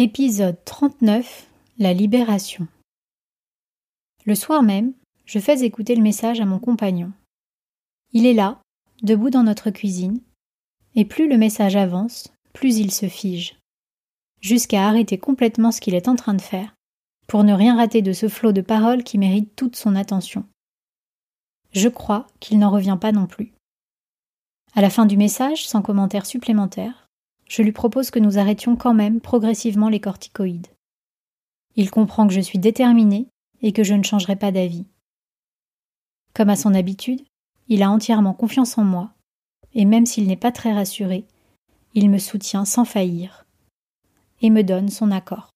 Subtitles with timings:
[0.00, 1.48] Épisode 39
[1.80, 2.68] La libération.
[4.26, 4.92] Le soir même,
[5.24, 7.10] je fais écouter le message à mon compagnon.
[8.12, 8.60] Il est là,
[9.02, 10.20] debout dans notre cuisine,
[10.94, 13.58] et plus le message avance, plus il se fige,
[14.40, 16.76] jusqu'à arrêter complètement ce qu'il est en train de faire,
[17.26, 20.44] pour ne rien rater de ce flot de paroles qui mérite toute son attention.
[21.72, 23.52] Je crois qu'il n'en revient pas non plus.
[24.76, 27.07] À la fin du message, sans commentaire supplémentaire,
[27.48, 30.68] je lui propose que nous arrêtions quand même progressivement les corticoïdes.
[31.76, 33.28] Il comprend que je suis déterminée
[33.62, 34.86] et que je ne changerai pas d'avis.
[36.34, 37.22] Comme à son habitude,
[37.68, 39.12] il a entièrement confiance en moi,
[39.74, 41.26] et même s'il n'est pas très rassuré,
[41.94, 43.46] il me soutient sans faillir,
[44.42, 45.50] et me donne son accord.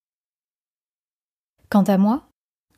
[1.69, 2.29] Quant à moi,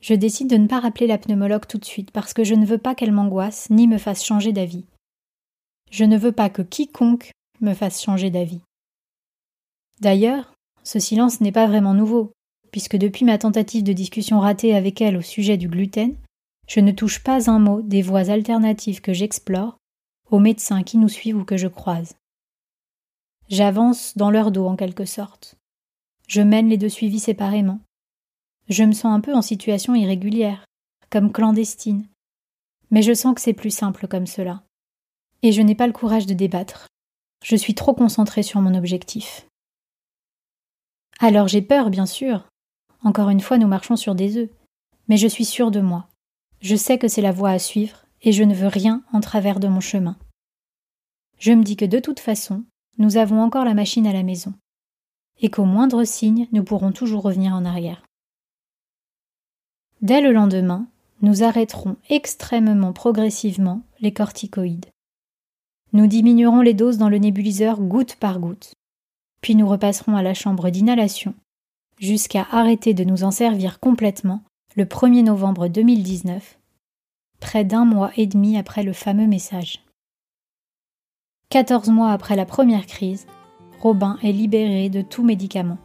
[0.00, 2.66] je décide de ne pas rappeler la pneumologue tout de suite parce que je ne
[2.66, 4.84] veux pas qu'elle m'angoisse ni me fasse changer d'avis.
[5.90, 8.60] Je ne veux pas que quiconque me fasse changer d'avis.
[10.04, 10.52] D'ailleurs,
[10.82, 12.34] ce silence n'est pas vraiment nouveau,
[12.70, 16.14] puisque depuis ma tentative de discussion ratée avec elle au sujet du gluten,
[16.68, 19.78] je ne touche pas un mot des voies alternatives que j'explore
[20.30, 22.16] aux médecins qui nous suivent ou que je croise.
[23.48, 25.56] J'avance dans leur dos en quelque sorte.
[26.28, 27.80] Je mène les deux suivis séparément.
[28.68, 30.66] Je me sens un peu en situation irrégulière,
[31.08, 32.06] comme clandestine.
[32.90, 34.64] Mais je sens que c'est plus simple comme cela.
[35.40, 36.88] Et je n'ai pas le courage de débattre.
[37.42, 39.46] Je suis trop concentrée sur mon objectif.
[41.26, 42.46] Alors j'ai peur, bien sûr.
[43.02, 44.50] Encore une fois, nous marchons sur des œufs.
[45.08, 46.06] Mais je suis sûre de moi.
[46.60, 49.58] Je sais que c'est la voie à suivre, et je ne veux rien en travers
[49.58, 50.18] de mon chemin.
[51.38, 52.64] Je me dis que de toute façon,
[52.98, 54.52] nous avons encore la machine à la maison,
[55.40, 58.04] et qu'au moindre signe, nous pourrons toujours revenir en arrière.
[60.02, 60.88] Dès le lendemain,
[61.22, 64.90] nous arrêterons extrêmement progressivement les corticoïdes.
[65.94, 68.74] Nous diminuerons les doses dans le nébuliseur goutte par goutte,
[69.44, 71.34] puis nous repasserons à la chambre d'inhalation,
[72.00, 74.40] jusqu'à arrêter de nous en servir complètement
[74.74, 76.58] le 1er novembre 2019,
[77.40, 79.84] près d'un mois et demi après le fameux message.
[81.50, 83.26] 14 mois après la première crise,
[83.82, 85.76] Robin est libéré de tout médicament.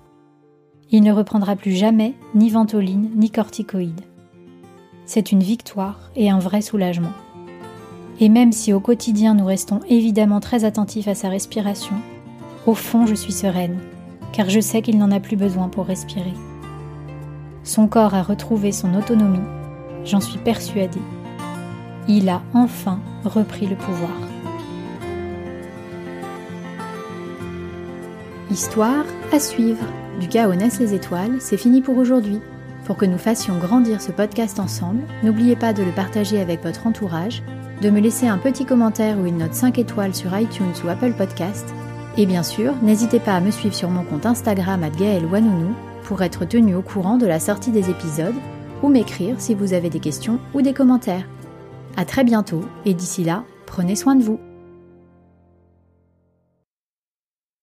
[0.90, 4.06] Il ne reprendra plus jamais ni ventoline ni corticoïdes.
[5.06, 7.12] C'est une victoire et un vrai soulagement.
[8.22, 11.96] Et même si au quotidien nous restons évidemment très attentifs à sa respiration,
[12.66, 13.80] au fond, je suis sereine,
[14.34, 16.34] car je sais qu'il n'en a plus besoin pour respirer.
[17.64, 19.40] Son corps a retrouvé son autonomie,
[20.06, 21.02] j'en suis persuadée.
[22.08, 24.12] Il a enfin repris le pouvoir.
[28.52, 29.86] Histoire à suivre.
[30.20, 32.40] Du chaos naissent les étoiles, c'est fini pour aujourd'hui.
[32.86, 36.88] Pour que nous fassions grandir ce podcast ensemble, n'oubliez pas de le partager avec votre
[36.88, 37.44] entourage,
[37.82, 41.14] de me laisser un petit commentaire ou une note 5 étoiles sur iTunes ou Apple
[41.14, 41.74] Podcast
[42.18, 44.84] et bien sûr, n'hésitez pas à me suivre sur mon compte Instagram
[45.32, 48.36] Wanounou pour être tenu au courant de la sortie des épisodes
[48.82, 51.28] ou m'écrire si vous avez des questions ou des commentaires.
[51.98, 54.40] À très bientôt et d'ici là, prenez soin de vous.